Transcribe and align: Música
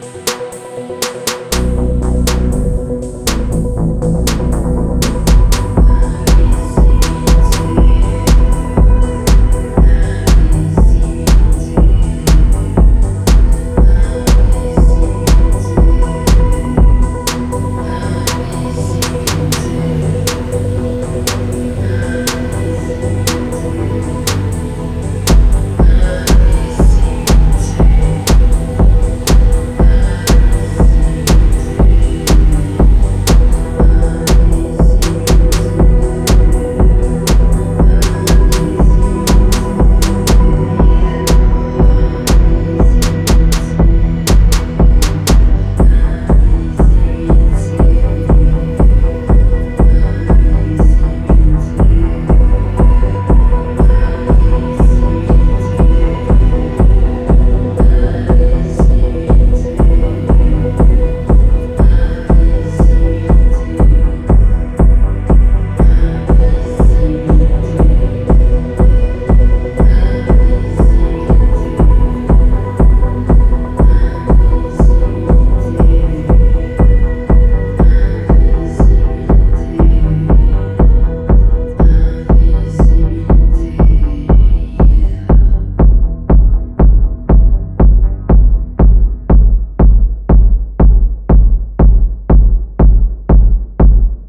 Música 0.00 1.07